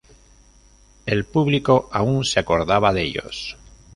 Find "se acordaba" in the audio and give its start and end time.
2.25-2.91